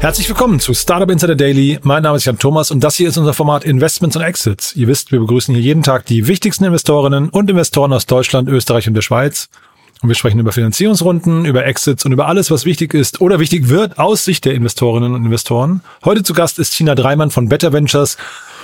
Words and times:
Herzlich 0.00 0.30
willkommen 0.30 0.60
zu 0.60 0.72
Startup 0.72 1.10
Insider 1.10 1.34
Daily. 1.34 1.78
Mein 1.82 2.02
Name 2.02 2.16
ist 2.16 2.24
Jan 2.24 2.38
Thomas 2.38 2.70
und 2.70 2.82
das 2.82 2.96
hier 2.96 3.10
ist 3.10 3.18
unser 3.18 3.34
Format 3.34 3.66
Investments 3.66 4.16
und 4.16 4.22
Exits. 4.22 4.74
Ihr 4.74 4.88
wisst, 4.88 5.12
wir 5.12 5.20
begrüßen 5.20 5.54
hier 5.54 5.62
jeden 5.62 5.82
Tag 5.82 6.06
die 6.06 6.26
wichtigsten 6.26 6.64
Investorinnen 6.64 7.28
und 7.28 7.50
Investoren 7.50 7.92
aus 7.92 8.06
Deutschland, 8.06 8.48
Österreich 8.48 8.88
und 8.88 8.94
der 8.94 9.02
Schweiz. 9.02 9.50
Und 10.00 10.08
wir 10.08 10.16
sprechen 10.16 10.38
über 10.38 10.52
Finanzierungsrunden, 10.52 11.44
über 11.44 11.66
Exits 11.66 12.06
und 12.06 12.12
über 12.12 12.28
alles, 12.28 12.50
was 12.50 12.64
wichtig 12.64 12.94
ist 12.94 13.20
oder 13.20 13.40
wichtig 13.40 13.68
wird 13.68 13.98
aus 13.98 14.24
Sicht 14.24 14.46
der 14.46 14.54
Investorinnen 14.54 15.14
und 15.14 15.22
Investoren. 15.26 15.82
Heute 16.02 16.22
zu 16.22 16.32
Gast 16.32 16.58
ist 16.58 16.70
Tina 16.70 16.94
Dreimann 16.94 17.30
von 17.30 17.50
Better 17.50 17.74
Ventures. 17.74 18.16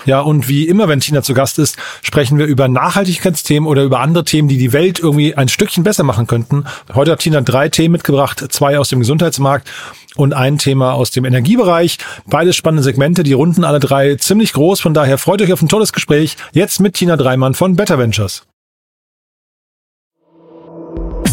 Ja, 0.07 0.21
und 0.21 0.49
wie 0.49 0.67
immer, 0.69 0.89
wenn 0.89 1.01
Tina 1.01 1.23
zu 1.23 1.35
Gast 1.35 1.59
ist, 1.59 1.77
sprechen 2.03 2.39
wir 2.39 2.47
über 2.47 2.69
Nachhaltigkeitsthemen 2.69 3.69
oder 3.69 3.83
über 3.83 4.01
andere 4.01 4.25
Themen, 4.25 4.49
die 4.49 4.57
die 4.57 4.73
Welt 4.73 5.01
irgendwie 5.01 5.35
ein 5.35 5.49
Stückchen 5.49 5.83
besser 5.85 6.05
machen 6.05 6.27
könnten. 6.27 6.65
Heute 6.95 7.13
hat 7.13 7.19
Tina 7.19 7.41
drei 7.41 7.69
Themen 7.69 7.93
mitgebracht, 7.93 8.45
zwei 8.51 8.79
aus 8.79 8.89
dem 8.89 9.01
Gesundheitsmarkt 9.01 9.69
und 10.17 10.33
ein 10.33 10.59
Thema 10.59 10.93
aus 10.93 11.11
dem 11.11 11.25
Energiebereich. 11.25 11.99
Beides 12.27 12.57
spannende 12.57 12.83
Segmente, 12.83 13.23
die 13.23 13.33
runden 13.33 13.65
alle 13.65 13.81
drei 13.81 14.15
ziemlich 14.15 14.53
groß. 14.53 14.81
Von 14.81 14.95
daher 14.95 15.19
freut 15.19 15.43
euch 15.43 15.53
auf 15.53 15.61
ein 15.61 15.69
tolles 15.69 15.93
Gespräch. 15.93 16.37
Jetzt 16.53 16.81
mit 16.81 16.95
Tina 16.95 17.17
Dreimann 17.17 17.55
von 17.55 17.77
Better 17.77 17.99
Ventures. 17.99 18.45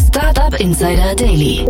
Startup 0.08 0.58
Insider 0.60 1.14
Daily. 1.16 1.66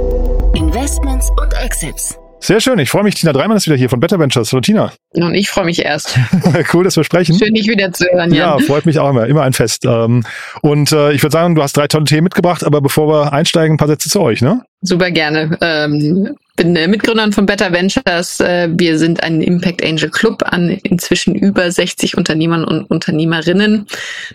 Investments 0.54 1.30
und 1.40 1.52
Exits. 1.54 2.18
Sehr 2.44 2.60
schön. 2.60 2.78
Ich 2.78 2.90
freue 2.90 3.04
mich. 3.04 3.14
Tina 3.14 3.32
Dreimann 3.32 3.56
ist 3.56 3.64
wieder 3.64 3.76
hier 3.76 3.88
von 3.88 4.00
Better 4.00 4.18
Ventures. 4.18 4.52
Hallo 4.52 4.60
Tina. 4.60 4.92
Und 5.12 5.34
ich 5.34 5.48
freue 5.48 5.64
mich 5.64 5.82
erst. 5.82 6.18
cool, 6.74 6.84
dass 6.84 6.94
wir 6.94 7.02
sprechen. 7.02 7.38
Schön, 7.38 7.54
dich 7.54 7.66
wieder 7.66 7.90
zu 7.90 8.04
hören, 8.04 8.34
Jan. 8.34 8.58
Ja, 8.58 8.66
freut 8.66 8.84
mich 8.84 8.98
auch 8.98 9.08
immer. 9.08 9.26
Immer 9.26 9.44
ein 9.44 9.54
Fest. 9.54 9.86
Ähm, 9.86 10.24
und 10.60 10.92
äh, 10.92 11.12
ich 11.12 11.22
würde 11.22 11.32
sagen, 11.32 11.54
du 11.54 11.62
hast 11.62 11.74
drei 11.74 11.88
tolle 11.88 12.04
Themen 12.04 12.24
mitgebracht, 12.24 12.62
aber 12.62 12.82
bevor 12.82 13.08
wir 13.08 13.32
einsteigen, 13.32 13.76
ein 13.76 13.78
paar 13.78 13.88
Sätze 13.88 14.10
zu 14.10 14.20
euch, 14.20 14.42
ne? 14.42 14.60
Super 14.82 15.10
gerne. 15.10 15.56
Ähm, 15.62 16.36
bin 16.56 16.76
äh, 16.76 16.86
Mitgründern 16.86 17.32
von 17.32 17.46
Better 17.46 17.72
Ventures. 17.72 18.38
Äh, 18.38 18.68
wir 18.70 18.98
sind 18.98 19.22
ein 19.22 19.40
Impact 19.40 19.84
Angel 19.84 20.08
Club 20.08 20.42
an 20.46 20.70
inzwischen 20.70 21.34
über 21.34 21.70
60 21.70 22.16
Unternehmern 22.16 22.64
und 22.64 22.84
Unternehmerinnen. 22.90 23.86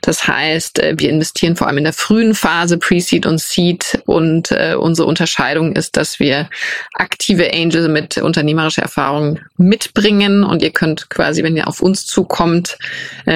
Das 0.02 0.28
heißt, 0.28 0.80
äh, 0.80 0.95
wir 0.97 1.09
investieren 1.09 1.56
vor 1.56 1.67
allem 1.67 1.78
in 1.78 1.86
der 1.86 1.94
frühen 1.94 2.36
Phase, 2.36 2.78
Pre-Seed 2.78 3.25
und 3.25 3.40
Seed. 3.40 4.02
Und 4.06 4.52
unsere 4.52 5.08
Unterscheidung 5.08 5.75
ist, 5.75 5.95
dass 5.95 6.20
wir 6.20 6.50
aktive 6.94 7.53
Angels 7.53 7.88
mit 7.88 8.17
unternehmerischer 8.17 8.81
Erfahrung 8.81 9.40
mitbringen. 9.58 10.44
Und 10.44 10.62
ihr 10.62 10.72
könnt 10.72 11.09
quasi, 11.09 11.44
wenn 11.44 11.56
ihr 11.56 11.67
auf 11.67 11.81
uns 11.81 12.06
zukommt, 12.06 12.78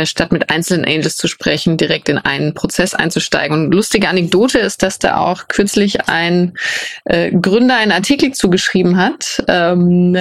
statt 0.04 0.31
mit 0.31 0.50
einzelnen 0.50 0.86
Angels 0.86 1.17
zu 1.17 1.28
sprechen, 1.28 1.78
direkt 1.78 2.09
in 2.09 2.17
einen 2.17 2.54
Prozess 2.54 2.94
einzusteigen. 2.94 3.66
Und 3.66 3.72
lustige 3.72 4.09
Anekdote 4.09 4.59
ist, 4.59 4.84
dass 4.84 5.00
da 5.00 5.17
auch 5.17 5.48
kürzlich 5.48 6.08
ein 6.08 6.54
Gründer 7.06 7.78
einen 7.78 7.92
Artikel 7.92 8.31
zugeschrieben 8.31 8.73
hat. 8.98 9.44
Ähm, 9.48 10.18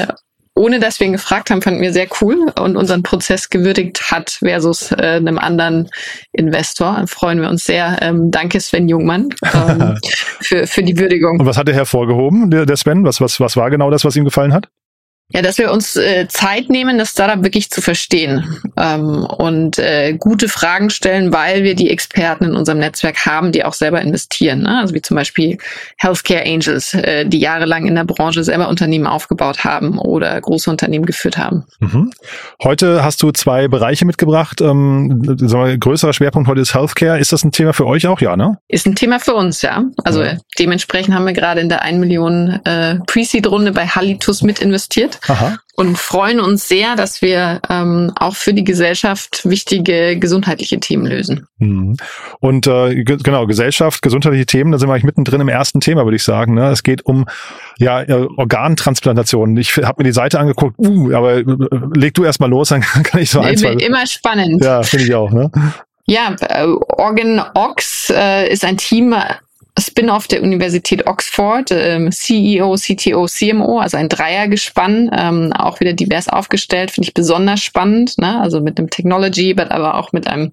ohne 0.54 0.80
dass 0.80 1.00
wir 1.00 1.06
ihn 1.06 1.14
gefragt 1.14 1.50
haben, 1.50 1.62
fanden 1.62 1.80
wir 1.80 1.92
sehr 1.92 2.08
cool 2.20 2.52
und 2.60 2.76
unseren 2.76 3.02
Prozess 3.02 3.48
gewürdigt 3.48 4.10
hat 4.10 4.30
versus 4.30 4.92
äh, 4.92 5.16
einem 5.16 5.38
anderen 5.38 5.88
Investor. 6.32 6.94
Dann 6.94 7.06
freuen 7.06 7.40
wir 7.40 7.48
uns 7.48 7.64
sehr. 7.64 7.98
Ähm, 8.02 8.30
danke 8.30 8.60
Sven 8.60 8.88
Jungmann 8.88 9.30
ähm, 9.54 9.98
für, 10.40 10.66
für 10.66 10.82
die 10.82 10.98
Würdigung. 10.98 11.40
Und 11.40 11.46
was 11.46 11.56
hat 11.56 11.68
er 11.68 11.74
hervorgehoben, 11.74 12.50
der, 12.50 12.66
der 12.66 12.76
Sven? 12.76 13.04
Was, 13.04 13.20
was, 13.20 13.40
was 13.40 13.56
war 13.56 13.70
genau 13.70 13.90
das, 13.90 14.04
was 14.04 14.14
ihm 14.14 14.24
gefallen 14.24 14.52
hat? 14.52 14.68
Ja, 15.34 15.42
dass 15.42 15.58
wir 15.58 15.72
uns 15.72 15.96
äh, 15.96 16.26
Zeit 16.28 16.68
nehmen, 16.68 16.98
das 16.98 17.10
Startup 17.10 17.42
wirklich 17.42 17.70
zu 17.70 17.80
verstehen 17.80 18.58
ähm, 18.76 19.24
und 19.24 19.78
äh, 19.78 20.14
gute 20.18 20.48
Fragen 20.48 20.90
stellen, 20.90 21.32
weil 21.32 21.64
wir 21.64 21.74
die 21.74 21.90
Experten 21.90 22.44
in 22.44 22.54
unserem 22.54 22.78
Netzwerk 22.78 23.24
haben, 23.24 23.52
die 23.52 23.64
auch 23.64 23.72
selber 23.72 24.00
investieren. 24.02 24.62
Ne? 24.62 24.80
Also 24.80 24.94
wie 24.94 25.02
zum 25.02 25.16
Beispiel 25.16 25.58
Healthcare 25.96 26.44
Angels, 26.44 26.94
äh, 26.94 27.24
die 27.24 27.38
jahrelang 27.38 27.86
in 27.86 27.94
der 27.94 28.04
Branche 28.04 28.44
selber 28.44 28.68
Unternehmen 28.68 29.06
aufgebaut 29.06 29.64
haben 29.64 29.98
oder 29.98 30.38
große 30.40 30.70
Unternehmen 30.70 31.06
geführt 31.06 31.38
haben. 31.38 31.64
Mhm. 31.80 32.12
Heute 32.62 33.02
hast 33.02 33.22
du 33.22 33.30
zwei 33.30 33.68
Bereiche 33.68 34.04
mitgebracht. 34.04 34.60
Ähm, 34.60 35.22
wir, 35.22 35.78
größerer 35.78 36.12
Schwerpunkt 36.12 36.48
heute 36.48 36.60
ist 36.60 36.74
Healthcare. 36.74 37.18
Ist 37.18 37.32
das 37.32 37.44
ein 37.44 37.52
Thema 37.52 37.72
für 37.72 37.86
euch 37.86 38.06
auch, 38.06 38.20
ja, 38.20 38.36
ne? 38.36 38.58
Ist 38.68 38.86
ein 38.86 38.94
Thema 38.94 39.18
für 39.18 39.34
uns, 39.34 39.62
ja. 39.62 39.84
Also 40.04 40.22
ja. 40.22 40.36
dementsprechend 40.58 41.14
haben 41.14 41.24
wir 41.24 41.32
gerade 41.32 41.60
in 41.60 41.68
der 41.68 41.82
1 41.82 41.98
Million 41.98 42.60
äh, 42.64 42.96
Pre-Seed-Runde 43.06 43.72
bei 43.72 43.86
Hallitus 43.86 44.42
mit 44.42 44.60
investiert. 44.60 45.21
Aha. 45.28 45.58
Und 45.74 45.96
freuen 45.96 46.40
uns 46.40 46.68
sehr, 46.68 46.96
dass 46.96 47.22
wir 47.22 47.60
ähm, 47.70 48.12
auch 48.16 48.36
für 48.36 48.52
die 48.52 48.64
Gesellschaft 48.64 49.40
wichtige 49.44 50.18
gesundheitliche 50.18 50.78
Themen 50.80 51.06
lösen. 51.06 51.46
Mhm. 51.58 51.96
Und 52.40 52.66
äh, 52.66 53.02
genau, 53.04 53.46
Gesellschaft, 53.46 54.02
gesundheitliche 54.02 54.46
Themen, 54.46 54.72
da 54.72 54.78
sind 54.78 54.88
wir 54.88 54.92
eigentlich 54.92 55.04
mittendrin 55.04 55.40
im 55.40 55.48
ersten 55.48 55.80
Thema, 55.80 56.04
würde 56.04 56.16
ich 56.16 56.24
sagen. 56.24 56.54
Ne? 56.54 56.68
Es 56.70 56.82
geht 56.82 57.06
um 57.06 57.26
ja, 57.78 58.02
äh, 58.02 58.26
Organtransplantationen. 58.36 59.56
Ich 59.56 59.76
habe 59.78 60.02
mir 60.02 60.04
die 60.04 60.12
Seite 60.12 60.38
angeguckt, 60.38 60.78
uh, 60.78 61.12
aber 61.14 61.38
äh, 61.38 61.44
leg 61.94 62.14
du 62.14 62.24
erst 62.24 62.40
mal 62.40 62.50
los, 62.50 62.68
dann 62.70 62.82
kann 62.82 63.20
ich 63.20 63.30
so 63.30 63.40
ein, 63.40 63.56
zwei... 63.56 63.72
Immer 63.72 64.06
spannend. 64.06 64.62
Ja, 64.62 64.82
finde 64.82 65.06
ich 65.06 65.14
auch. 65.14 65.30
Ne? 65.30 65.50
Ja, 66.06 66.34
äh, 66.40 66.66
Organ 66.98 67.42
Ox 67.54 68.10
äh, 68.10 68.52
ist 68.52 68.64
ein 68.64 68.76
Team 68.76 69.14
Spin-off 69.78 70.26
der 70.28 70.42
Universität 70.42 71.06
Oxford, 71.06 71.70
ähm, 71.70 72.12
CEO, 72.12 72.76
CTO, 72.76 73.26
CMO, 73.26 73.78
also 73.78 73.96
ein 73.96 74.10
Dreiergespann, 74.10 75.10
ähm, 75.16 75.52
auch 75.54 75.80
wieder 75.80 75.94
divers 75.94 76.28
aufgestellt, 76.28 76.90
finde 76.90 77.08
ich 77.08 77.14
besonders 77.14 77.62
spannend, 77.62 78.18
ne? 78.18 78.38
also 78.40 78.60
mit 78.60 78.78
einem 78.78 78.90
Technology, 78.90 79.56
aber 79.56 79.94
auch 79.94 80.12
mit 80.12 80.26
einem 80.26 80.52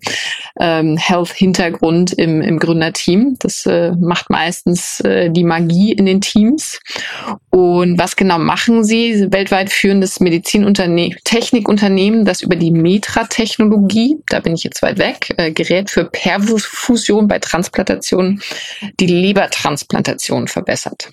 ähm, 0.57 0.95
Health-Hintergrund 0.95 2.13
im, 2.13 2.41
im 2.41 2.59
Gründerteam. 2.59 3.35
Das 3.39 3.65
äh, 3.65 3.91
macht 3.99 4.29
meistens 4.29 5.01
äh, 5.01 5.29
die 5.29 5.43
Magie 5.43 5.91
in 5.91 6.05
den 6.05 6.21
Teams. 6.21 6.79
Und 7.49 7.99
was 7.99 8.15
genau 8.15 8.39
machen 8.39 8.85
sie? 8.85 9.27
Weltweit 9.31 9.69
führendes 9.69 10.21
Medizinunternehmen, 10.21 11.17
Technikunternehmen, 11.25 12.23
das 12.23 12.41
über 12.41 12.55
die 12.55 12.71
Metra-Technologie, 12.71 14.15
da 14.29 14.39
bin 14.39 14.53
ich 14.53 14.63
jetzt 14.63 14.81
weit 14.81 14.97
weg, 14.97 15.33
äh, 15.37 15.51
Gerät 15.51 15.89
für 15.89 16.05
Perfusion 16.05 17.27
bei 17.27 17.39
Transplantationen, 17.39 18.41
die 18.99 19.08
Lebertransplantation 19.09 20.47
verbessert. 20.47 21.09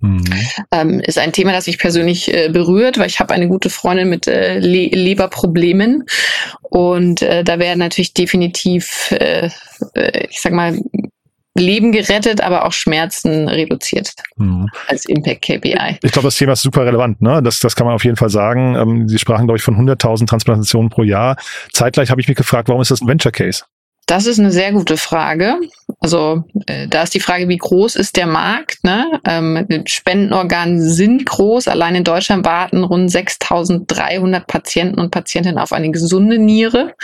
Mhm. 0.00 0.24
Ähm, 0.72 1.00
ist 1.00 1.18
ein 1.18 1.32
Thema, 1.32 1.52
das 1.52 1.66
mich 1.66 1.78
persönlich 1.78 2.32
äh, 2.32 2.48
berührt, 2.48 2.98
weil 2.98 3.06
ich 3.06 3.18
habe 3.18 3.32
eine 3.34 3.48
gute 3.48 3.70
Freundin 3.70 4.10
mit 4.10 4.26
äh, 4.26 4.58
Le 4.58 4.88
Leberproblemen 4.88 6.04
und 6.62 7.22
äh, 7.22 7.42
da 7.42 7.58
werden 7.58 7.78
natürlich 7.78 8.12
definitiv, 8.12 9.12
äh, 9.12 9.48
äh, 9.94 10.26
ich 10.28 10.40
sag 10.40 10.52
mal, 10.52 10.78
Leben 11.58 11.92
gerettet, 11.92 12.42
aber 12.42 12.66
auch 12.66 12.72
Schmerzen 12.72 13.48
reduziert 13.48 14.12
mhm. 14.36 14.68
als 14.88 15.06
Impact 15.06 15.42
KPI. 15.42 15.98
Ich 16.02 16.12
glaube, 16.12 16.28
das 16.28 16.36
Thema 16.36 16.52
ist 16.52 16.62
super 16.62 16.84
relevant. 16.84 17.22
Ne? 17.22 17.42
Das, 17.42 17.60
das 17.60 17.74
kann 17.74 17.86
man 17.86 17.94
auf 17.94 18.04
jeden 18.04 18.16
Fall 18.16 18.28
sagen. 18.28 18.74
Ähm, 18.76 19.08
Sie 19.08 19.18
sprachen, 19.18 19.46
glaube 19.46 19.56
ich, 19.56 19.64
von 19.64 19.74
100.000 19.76 20.26
Transplantationen 20.26 20.90
pro 20.90 21.02
Jahr. 21.02 21.36
Zeitgleich 21.72 22.10
habe 22.10 22.20
ich 22.20 22.28
mich 22.28 22.36
gefragt, 22.36 22.68
warum 22.68 22.82
ist 22.82 22.90
das 22.90 23.00
ein 23.00 23.08
Venture 23.08 23.32
Case? 23.32 23.64
Das 24.06 24.26
ist 24.26 24.38
eine 24.38 24.52
sehr 24.52 24.70
gute 24.72 24.96
Frage. 24.96 25.58
Also 25.98 26.44
äh, 26.66 26.86
da 26.86 27.02
ist 27.02 27.14
die 27.14 27.20
Frage, 27.20 27.48
wie 27.48 27.56
groß 27.56 27.96
ist 27.96 28.16
der 28.16 28.28
Markt? 28.28 28.84
Ne? 28.84 29.20
Ähm, 29.26 29.66
Spendenorgane 29.84 30.80
sind 30.80 31.26
groß. 31.26 31.66
Allein 31.66 31.96
in 31.96 32.04
Deutschland 32.04 32.46
warten 32.46 32.84
rund 32.84 33.10
6.300 33.10 34.46
Patienten 34.46 35.00
und 35.00 35.10
Patientinnen 35.10 35.58
auf 35.58 35.72
eine 35.72 35.90
gesunde 35.90 36.38
Niere. 36.38 36.94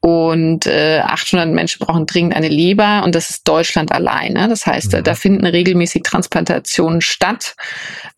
Und 0.00 0.66
äh, 0.66 1.00
800 1.00 1.50
Menschen 1.50 1.84
brauchen 1.84 2.06
dringend 2.06 2.34
eine 2.34 2.48
Leber 2.48 3.02
und 3.04 3.14
das 3.14 3.28
ist 3.28 3.46
Deutschland 3.46 3.92
alleine. 3.92 4.48
Das 4.48 4.66
heißt, 4.66 4.92
mhm. 4.92 5.02
da 5.02 5.14
finden 5.14 5.44
regelmäßig 5.44 6.02
Transplantationen 6.02 7.02
statt. 7.02 7.56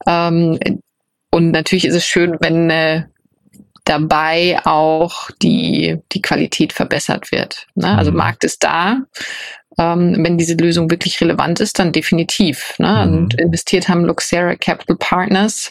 Ähm, 0.06 0.58
und 1.30 1.50
natürlich 1.50 1.86
ist 1.86 1.94
es 1.94 2.06
schön, 2.06 2.36
wenn 2.40 2.70
äh, 2.70 3.04
dabei 3.88 4.60
auch 4.64 5.30
die, 5.42 5.98
die 6.12 6.22
Qualität 6.22 6.72
verbessert 6.72 7.32
wird. 7.32 7.66
Ne? 7.74 7.96
Also 7.96 8.10
mhm. 8.10 8.18
Markt 8.18 8.44
ist 8.44 8.62
da. 8.62 9.02
Ähm, 9.78 10.16
wenn 10.18 10.38
diese 10.38 10.54
Lösung 10.54 10.90
wirklich 10.90 11.20
relevant 11.20 11.60
ist, 11.60 11.78
dann 11.78 11.92
definitiv. 11.92 12.74
Ne? 12.78 13.06
Mhm. 13.06 13.16
Und 13.16 13.34
investiert 13.40 13.88
haben 13.88 14.04
Luxera 14.04 14.56
Capital 14.56 14.96
Partners 14.96 15.70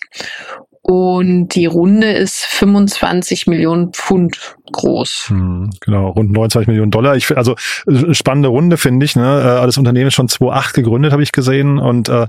und 0.88 1.50
die 1.50 1.66
Runde 1.66 2.10
ist 2.12 2.46
25 2.46 3.46
Millionen 3.46 3.92
Pfund 3.92 4.56
groß. 4.72 5.26
Hm, 5.30 5.70
genau, 5.82 6.10
rund 6.10 6.32
29 6.32 6.68
Millionen 6.68 6.92
Dollar. 6.92 7.16
Ich, 7.16 7.36
also 7.36 7.56
äh, 7.88 8.14
spannende 8.14 8.50
Runde, 8.50 8.78
finde 8.78 9.06
ich. 9.06 9.16
Ne? 9.16 9.60
Äh, 9.62 9.66
das 9.66 9.78
Unternehmen 9.78 10.08
ist 10.08 10.14
schon 10.14 10.30
2008 10.30 10.76
gegründet, 10.76 11.12
habe 11.12 11.24
ich 11.24 11.32
gesehen. 11.32 11.80
Und 11.80 12.10
äh, 12.10 12.28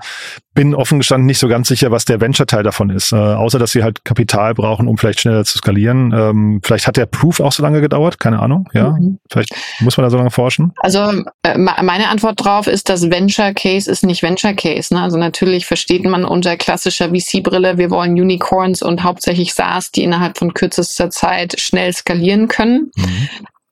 bin 0.55 0.75
offen 0.75 0.99
gestanden 0.99 1.26
nicht 1.26 1.38
so 1.38 1.46
ganz 1.46 1.69
sicher, 1.69 1.93
was 1.93 2.05
der 2.05 2.20
Venture-Teil 2.20 2.64
davon 2.64 2.90
ist. 2.90 3.12
Äh, 3.12 3.17
außer, 3.17 3.61
dass 3.61 3.73
sie 3.73 3.85
halt 3.85 4.05
Kapital 4.05 4.55
brauchen, 4.55 4.88
um 4.88 4.99
vielleicht 4.99 5.20
schneller 5.20 5.44
zu 5.44 5.58
skalieren. 5.58 6.12
Ähm, 6.12 6.61
vielleicht 6.64 6.87
hat 6.87 6.96
der 6.96 7.06
Proof 7.06 7.38
auch 7.38 7.52
so 7.52 7.62
lange 7.62 7.81
gedauert, 7.81 8.19
keine 8.19 8.40
Ahnung. 8.40 8.69
Ja, 8.73 8.90
mhm. 8.90 9.20
vielleicht 9.31 9.55
muss 9.81 9.96
man 9.96 10.05
da 10.05 10.11
so 10.11 10.17
lange 10.17 10.31
forschen. 10.31 10.73
Also 10.79 11.23
äh, 11.44 11.56
meine 11.56 12.08
Antwort 12.08 12.44
drauf 12.44 12.67
ist, 12.67 12.88
dass 12.88 13.08
Venture 13.08 13.52
Case 13.55 13.88
ist 13.88 14.05
nicht 14.05 14.23
Venture 14.23 14.55
Case. 14.55 14.93
Ne? 14.93 15.00
Also 15.00 15.17
natürlich 15.17 15.67
versteht 15.67 16.05
man 16.05 16.25
unter 16.25 16.56
klassischer 16.56 17.11
VC-Brille, 17.11 17.79
wir 17.79 17.90
wollen 17.90 18.12
Unicorns 18.12 18.82
und 18.82 19.05
hauptsächlich 19.05 19.55
SaaS, 19.55 19.93
die 19.93 20.02
innerhalb 20.02 20.38
von 20.38 20.55
kürzester 20.55 21.11
Zeit 21.11 21.61
schnell 21.61 21.93
skalieren 21.93 22.27
können. 22.48 22.90
Mhm. 22.96 23.28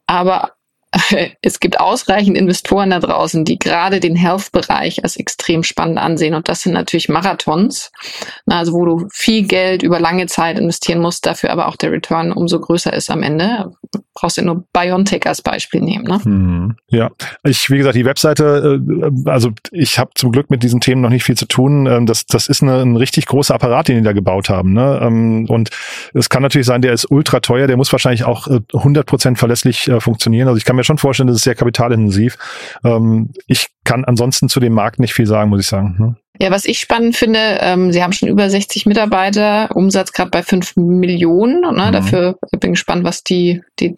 Aber 0.06 0.56
es 1.42 1.60
gibt 1.60 1.80
ausreichend 1.80 2.36
Investoren 2.36 2.90
da 2.90 3.00
draußen, 3.00 3.44
die 3.44 3.58
gerade 3.58 4.00
den 4.00 4.16
Health-Bereich 4.16 5.02
als 5.02 5.16
extrem 5.16 5.62
spannend 5.62 5.98
ansehen. 5.98 6.34
Und 6.34 6.48
das 6.48 6.62
sind 6.62 6.72
natürlich 6.72 7.08
Marathons, 7.08 7.90
also 8.46 8.72
wo 8.72 8.84
du 8.84 9.08
viel 9.12 9.46
Geld 9.46 9.82
über 9.82 10.00
lange 10.00 10.26
Zeit 10.26 10.58
investieren 10.58 11.00
musst, 11.00 11.26
dafür 11.26 11.50
aber 11.50 11.68
auch 11.68 11.76
der 11.76 11.92
Return 11.92 12.32
umso 12.32 12.60
größer 12.60 12.92
ist 12.92 13.10
am 13.10 13.22
Ende. 13.22 13.72
Brauchst 14.14 14.38
du 14.38 14.42
nur 14.42 14.64
Biontech 14.72 15.26
als 15.26 15.42
Beispiel 15.42 15.80
nehmen. 15.80 16.04
Ne? 16.04 16.24
Hm, 16.24 16.76
ja, 16.88 17.10
ich, 17.44 17.70
wie 17.70 17.78
gesagt, 17.78 17.96
die 17.96 18.04
Webseite, 18.04 18.80
äh, 18.88 19.30
also 19.30 19.50
ich 19.72 19.98
habe 19.98 20.10
zum 20.14 20.32
Glück 20.32 20.50
mit 20.50 20.62
diesen 20.62 20.80
Themen 20.80 21.02
noch 21.02 21.10
nicht 21.10 21.24
viel 21.24 21.36
zu 21.36 21.46
tun. 21.46 21.86
Ähm, 21.86 22.06
das, 22.06 22.26
das 22.26 22.48
ist 22.48 22.62
eine, 22.62 22.80
ein 22.80 22.96
richtig 22.96 23.26
großer 23.26 23.54
Apparat, 23.54 23.88
den 23.88 23.98
die 23.98 24.02
da 24.02 24.12
gebaut 24.12 24.48
haben. 24.48 24.72
Ne? 24.72 25.00
Ähm, 25.02 25.46
und 25.48 25.70
es 26.14 26.28
kann 26.28 26.42
natürlich 26.42 26.66
sein, 26.66 26.82
der 26.82 26.92
ist 26.92 27.10
ultra 27.10 27.40
teuer, 27.40 27.66
der 27.66 27.76
muss 27.76 27.92
wahrscheinlich 27.92 28.24
auch 28.24 28.46
100% 28.46 29.32
äh, 29.32 29.34
verlässlich 29.36 29.88
äh, 29.88 30.00
funktionieren. 30.00 30.48
Also 30.48 30.58
ich 30.58 30.64
kann 30.64 30.76
mir 30.76 30.84
schon 30.84 30.98
vorstellen, 30.98 31.28
das 31.28 31.36
ist 31.36 31.44
sehr 31.44 31.54
kapitalintensiv. 31.54 32.36
Ähm, 32.84 33.30
ich 33.46 33.68
kann 33.84 34.04
ansonsten 34.04 34.48
zu 34.48 34.60
dem 34.60 34.72
Markt 34.72 34.98
nicht 34.98 35.14
viel 35.14 35.26
sagen, 35.26 35.50
muss 35.50 35.60
ich 35.60 35.68
sagen. 35.68 35.96
Ne? 35.98 36.16
Ja, 36.38 36.50
was 36.50 36.66
ich 36.66 36.80
spannend 36.80 37.16
finde, 37.16 37.40
ähm, 37.60 37.92
Sie 37.92 38.02
haben 38.02 38.12
schon 38.12 38.28
über 38.28 38.50
60 38.50 38.86
Mitarbeiter, 38.86 39.74
Umsatz 39.74 40.12
gerade 40.12 40.30
bei 40.30 40.42
5 40.42 40.76
Millionen. 40.76 41.60
Ne? 41.60 41.86
Mhm. 41.88 41.92
Dafür 41.92 42.38
bin 42.52 42.72
ich 42.72 42.78
gespannt, 42.78 43.04
was 43.04 43.22
die, 43.22 43.62
die 43.80 43.96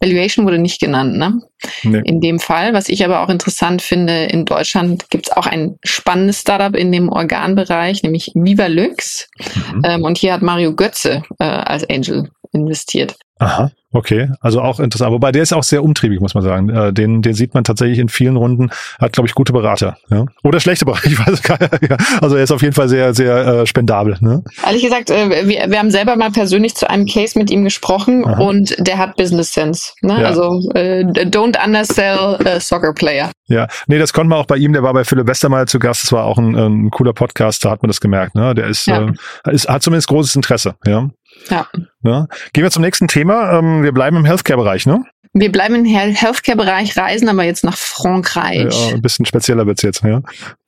Valuation 0.00 0.44
wurde 0.44 0.58
nicht 0.58 0.80
genannt, 0.80 1.16
ne? 1.16 1.40
Nee. 1.82 2.02
In 2.04 2.20
dem 2.20 2.38
Fall. 2.38 2.72
Was 2.72 2.88
ich 2.88 3.04
aber 3.04 3.22
auch 3.22 3.28
interessant 3.28 3.82
finde, 3.82 4.24
in 4.24 4.44
Deutschland 4.44 5.10
gibt 5.10 5.28
es 5.28 5.36
auch 5.36 5.46
ein 5.46 5.78
spannendes 5.84 6.40
Startup 6.40 6.74
in 6.74 6.92
dem 6.92 7.08
Organbereich, 7.08 8.02
nämlich 8.02 8.32
Viva 8.34 8.66
Lux. 8.66 9.28
Mhm. 9.72 9.82
Ähm, 9.84 10.04
und 10.04 10.18
hier 10.18 10.32
hat 10.32 10.42
Mario 10.42 10.74
Götze 10.74 11.22
äh, 11.38 11.44
als 11.44 11.88
Angel 11.88 12.30
investiert. 12.52 13.16
Aha. 13.38 13.70
Okay, 13.90 14.30
also 14.40 14.60
auch 14.60 14.80
interessant. 14.80 15.12
Wobei 15.12 15.32
der 15.32 15.42
ist 15.42 15.54
auch 15.54 15.62
sehr 15.62 15.82
umtriebig, 15.82 16.20
muss 16.20 16.34
man 16.34 16.44
sagen. 16.44 16.68
Äh, 16.68 16.92
den, 16.92 17.22
den 17.22 17.32
sieht 17.32 17.54
man 17.54 17.64
tatsächlich 17.64 17.98
in 17.98 18.10
vielen 18.10 18.36
Runden, 18.36 18.70
hat, 19.00 19.14
glaube 19.14 19.28
ich, 19.28 19.34
gute 19.34 19.54
Berater. 19.54 19.96
Ja? 20.10 20.26
Oder 20.44 20.60
schlechte 20.60 20.84
Berater, 20.84 21.06
ich 21.10 21.18
weiß 21.18 21.42
gar 21.42 21.58
nicht. 21.58 21.72
Also 22.20 22.36
er 22.36 22.44
ist 22.44 22.50
auf 22.50 22.60
jeden 22.60 22.74
Fall 22.74 22.90
sehr, 22.90 23.14
sehr 23.14 23.46
äh, 23.46 23.66
spendabel. 23.66 24.18
Ne? 24.20 24.44
Ehrlich 24.66 24.82
gesagt, 24.82 25.10
äh, 25.10 25.48
wir, 25.48 25.70
wir 25.70 25.78
haben 25.78 25.90
selber 25.90 26.16
mal 26.16 26.30
persönlich 26.30 26.74
zu 26.74 26.88
einem 26.90 27.06
Case 27.06 27.38
mit 27.38 27.50
ihm 27.50 27.64
gesprochen 27.64 28.26
Aha. 28.26 28.42
und 28.42 28.74
der 28.78 28.98
hat 28.98 29.16
Business 29.16 29.54
Sense. 29.54 29.92
Ne? 30.02 30.20
Ja. 30.20 30.26
Also 30.26 30.70
äh, 30.74 31.04
don't 31.04 31.56
undersell 31.64 32.36
a 32.44 32.60
soccer 32.60 32.92
player. 32.92 33.30
Ja, 33.46 33.66
nee, 33.86 33.98
das 33.98 34.12
konnte 34.12 34.28
man 34.28 34.38
auch 34.38 34.46
bei 34.46 34.58
ihm, 34.58 34.74
der 34.74 34.82
war 34.82 34.92
bei 34.92 35.04
Philipp 35.04 35.26
Westermeier 35.26 35.66
zu 35.66 35.78
Gast, 35.78 36.02
das 36.02 36.12
war 36.12 36.24
auch 36.24 36.36
ein, 36.36 36.54
ein 36.54 36.90
cooler 36.90 37.14
Podcast, 37.14 37.64
da 37.64 37.70
hat 37.70 37.82
man 37.82 37.88
das 37.88 38.00
gemerkt. 38.02 38.34
Ne? 38.34 38.54
Der 38.54 38.66
ist, 38.66 38.86
ja. 38.86 39.08
äh, 39.46 39.54
ist, 39.54 39.66
hat 39.66 39.82
zumindest 39.82 40.08
großes 40.08 40.36
Interesse. 40.36 40.74
Ja. 40.84 41.08
Ja. 41.50 41.68
ja. 42.02 42.26
Gehen 42.52 42.64
wir 42.64 42.70
zum 42.70 42.82
nächsten 42.82 43.08
Thema. 43.08 43.58
Ähm, 43.58 43.82
wir 43.82 43.92
bleiben 43.92 44.16
im 44.16 44.24
Healthcare-Bereich, 44.24 44.86
ne? 44.86 45.04
Wir 45.34 45.52
bleiben 45.52 45.74
im 45.74 45.84
Healthcare-Bereich, 45.84 46.96
reisen 46.96 47.28
aber 47.28 47.44
jetzt 47.44 47.64
nach 47.64 47.76
Frankreich. 47.76 48.72
Ja, 48.72 48.94
ein 48.94 49.02
bisschen 49.02 49.26
spezieller 49.26 49.66
wird's 49.66 49.82
jetzt, 49.82 50.02
ja. 50.02 50.22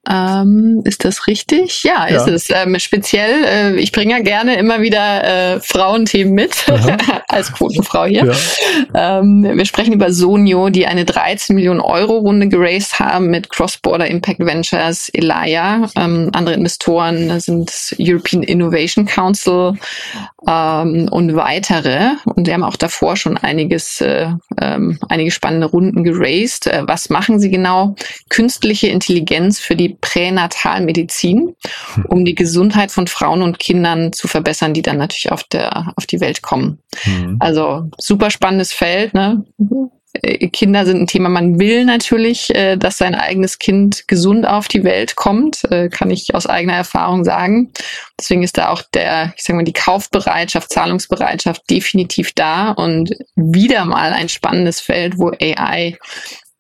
Ähm, 0.09 0.81
ist 0.85 1.05
das 1.05 1.27
richtig? 1.27 1.85
Ja, 1.85 2.09
ja. 2.09 2.17
ist 2.17 2.27
es. 2.27 2.51
Ähm, 2.51 2.79
speziell, 2.79 3.45
äh, 3.45 3.77
ich 3.77 3.93
bringe 3.93 4.13
ja 4.13 4.21
gerne 4.21 4.57
immer 4.57 4.81
wieder 4.81 5.57
äh, 5.57 5.61
Frauenthemen 5.61 6.33
mit, 6.33 6.65
als 7.29 7.53
Quotenfrau 7.53 8.07
hier. 8.07 8.33
Ja. 8.95 9.21
Ähm, 9.21 9.43
wir 9.43 9.65
sprechen 9.67 9.93
über 9.93 10.11
Sonio, 10.11 10.71
die 10.71 10.87
eine 10.87 11.05
13 11.05 11.55
Millionen 11.55 11.81
Euro 11.81 12.17
Runde 12.19 12.49
geraced 12.49 12.99
haben 12.99 13.27
mit 13.27 13.51
Cross-Border 13.51 14.07
Impact 14.07 14.41
Ventures, 14.41 15.11
Elia. 15.11 15.91
Ähm, 15.97 16.31
andere 16.33 16.55
Investoren 16.55 17.39
sind 17.39 17.95
European 17.99 18.43
Innovation 18.43 19.05
Council 19.05 19.75
ähm, 20.49 21.09
und 21.11 21.37
weitere. 21.37 22.13
Und 22.25 22.47
wir 22.47 22.55
haben 22.55 22.65
auch 22.65 22.77
davor 22.77 23.17
schon 23.17 23.37
einiges, 23.37 24.01
äh, 24.01 24.29
ähm, 24.59 24.99
einige 25.11 25.31
spannende 25.31 25.67
Runden 25.67 26.05
geraced. 26.05 26.67
Äh, 26.67 26.85
was 26.87 27.11
machen 27.11 27.39
sie 27.39 27.51
genau? 27.51 27.97
Künstliche 28.31 28.89
Intelligenz 28.89 29.61
für 29.61 29.77
die 29.77 29.90
Pränatalmedizin, 29.91 31.55
um 32.09 32.25
die 32.25 32.35
Gesundheit 32.35 32.91
von 32.91 33.07
Frauen 33.07 33.43
und 33.43 33.59
Kindern 33.59 34.13
zu 34.13 34.29
verbessern, 34.29 34.75
die 34.75 34.83
dann 34.83 34.99
natürlich 34.99 35.33
auf 35.33 35.45
der 35.45 35.93
auf 35.97 36.07
die 36.07 36.21
Welt 36.21 36.43
kommen. 36.43 36.79
Mhm. 37.05 37.37
Also 37.41 37.89
super 37.99 38.31
spannendes 38.31 38.73
Feld. 38.73 39.15
Ne? 39.15 39.45
Äh, 40.13 40.49
Kinder 40.49 40.87
sind 40.87 41.01
ein 41.01 41.07
Thema. 41.07 41.29
Man 41.29 41.59
will 41.59 41.85
natürlich, 41.85 42.55
äh, 42.55 42.77
dass 42.77 42.99
sein 42.99 43.15
eigenes 43.15 43.59
Kind 43.59 44.09
gesund 44.09 44.47
auf 44.47 44.69
die 44.69 44.85
Welt 44.85 45.17
kommt, 45.17 45.65
äh, 45.71 45.89
kann 45.89 46.11
ich 46.11 46.35
aus 46.35 46.47
eigener 46.47 46.75
Erfahrung 46.75 47.25
sagen. 47.25 47.73
Deswegen 48.19 48.43
ist 48.43 48.59
da 48.59 48.71
auch 48.71 48.83
der, 48.95 49.33
ich 49.37 49.45
sage 49.45 49.57
mal, 49.57 49.65
die 49.65 49.73
Kaufbereitschaft, 49.73 50.73
Zahlungsbereitschaft 50.73 51.63
definitiv 51.71 52.33
da 52.33 52.73
und 52.73 53.15
wieder 53.37 53.85
mal 53.85 54.13
ein 54.13 54.29
spannendes 54.29 54.81
Feld, 54.81 55.19
wo 55.19 55.31
AI 55.41 55.97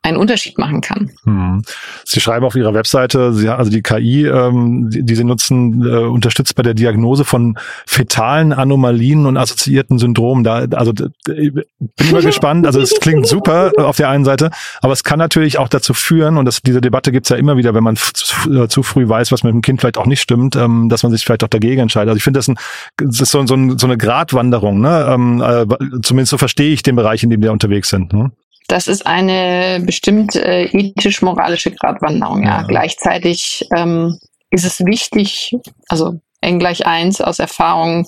einen 0.02 0.17
Unterschied 0.17 0.56
machen 0.56 0.81
kann. 0.81 1.11
Hm. 1.25 1.62
Sie 2.05 2.20
schreiben 2.20 2.47
auf 2.47 2.55
Ihrer 2.55 2.73
Webseite, 2.73 3.35
Sie, 3.35 3.49
also 3.49 3.70
die 3.70 3.82
KI, 3.82 4.26
ähm, 4.26 4.88
die, 4.91 5.05
die 5.05 5.14
Sie 5.14 5.25
nutzen, 5.25 5.85
äh, 5.87 6.05
unterstützt 6.06 6.55
bei 6.55 6.62
der 6.62 6.73
Diagnose 6.73 7.26
von 7.26 7.58
fetalen 7.87 8.55
Anomalien 8.55 9.26
und 9.26 9.37
assoziierten 9.37 9.99
Syndromen. 9.99 10.43
Da, 10.43 10.64
also 10.73 10.94
bin 10.94 11.64
immer 11.99 12.23
gespannt. 12.23 12.67
Also 12.67 12.81
es 12.81 12.99
klingt 12.99 13.26
super 13.26 13.73
auf 13.76 13.99
der 13.99 14.08
einen 14.08 14.25
Seite, 14.25 14.50
aber 14.81 14.94
es 14.94 15.05
kann 15.05 15.19
natürlich 15.19 15.58
auch 15.58 15.69
dazu 15.69 15.93
führen, 15.93 16.38
und 16.38 16.46
das, 16.46 16.62
diese 16.62 16.81
Debatte 16.81 17.12
gibt's 17.12 17.29
ja 17.29 17.37
immer 17.37 17.58
wieder, 17.58 17.75
wenn 17.75 17.85
man 17.85 17.96
zu, 17.96 18.53
äh, 18.53 18.69
zu, 18.69 18.82
früh 18.82 19.06
weiß, 19.06 19.32
was 19.32 19.44
mit 19.44 19.53
dem 19.53 19.61
Kind 19.61 19.81
vielleicht 19.81 19.99
auch 19.99 20.06
nicht 20.06 20.23
stimmt, 20.23 20.56
ähm, 20.56 20.88
dass 20.88 21.03
man 21.03 21.12
sich 21.12 21.25
vielleicht 21.25 21.44
auch 21.44 21.49
dagegen 21.49 21.82
entscheidet. 21.82 22.08
Also 22.08 22.17
ich 22.17 22.25
finde, 22.25 22.38
das, 22.38 22.49
ein, 22.49 22.56
das 22.96 23.20
ist 23.20 23.31
so, 23.32 23.46
so, 23.46 23.55
ein, 23.55 23.79
so 23.79 23.87
eine 23.87 23.99
Gratwanderung. 23.99 24.81
Ne? 24.81 25.06
Ähm, 25.11 25.43
äh, 25.43 25.67
zumindest 26.03 26.31
so 26.31 26.38
verstehe 26.38 26.73
ich 26.73 26.82
den 26.82 26.96
Bereich, 26.96 27.23
in 27.23 27.29
dem 27.29 27.43
wir 27.43 27.53
unterwegs 27.53 27.91
sind. 27.91 28.14
Ne? 28.14 28.32
Das 28.70 28.87
ist 28.87 29.05
eine 29.05 29.81
bestimmt 29.84 30.37
äh, 30.37 30.67
ethisch-moralische 30.67 31.72
Gratwanderung. 31.72 32.44
Ja. 32.44 32.61
ja. 32.61 32.62
Gleichzeitig 32.62 33.67
ähm, 33.75 34.19
ist 34.50 34.64
es 34.64 34.84
wichtig, 34.84 35.56
also 35.88 36.20
N 36.40 36.61
gleich 36.61 36.87
eins 36.87 37.20
aus 37.20 37.40
Erfahrung, 37.40 38.06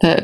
äh, 0.00 0.22